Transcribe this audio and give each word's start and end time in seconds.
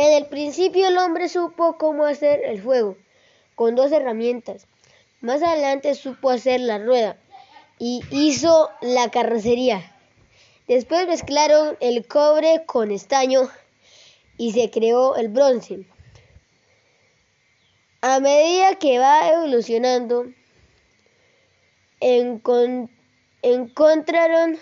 En 0.00 0.14
el 0.14 0.28
principio 0.28 0.88
el 0.88 0.96
hombre 0.96 1.28
supo 1.28 1.76
cómo 1.76 2.06
hacer 2.06 2.40
el 2.44 2.62
fuego 2.62 2.96
con 3.54 3.74
dos 3.74 3.92
herramientas. 3.92 4.66
Más 5.20 5.42
adelante 5.42 5.94
supo 5.94 6.30
hacer 6.30 6.58
la 6.62 6.78
rueda 6.78 7.18
y 7.78 8.00
hizo 8.10 8.70
la 8.80 9.10
carrocería. 9.10 9.94
Después 10.66 11.06
mezclaron 11.06 11.76
el 11.80 12.06
cobre 12.06 12.64
con 12.64 12.90
estaño 12.92 13.50
y 14.38 14.52
se 14.52 14.70
creó 14.70 15.16
el 15.16 15.28
bronce. 15.28 15.84
A 18.00 18.20
medida 18.20 18.76
que 18.76 18.98
va 18.98 19.28
evolucionando, 19.28 20.24
encontraron 23.42 24.58